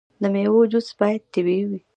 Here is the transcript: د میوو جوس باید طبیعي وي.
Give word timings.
د 0.21 0.23
میوو 0.33 0.61
جوس 0.71 0.87
باید 0.99 1.21
طبیعي 1.33 1.63
وي. 1.69 1.79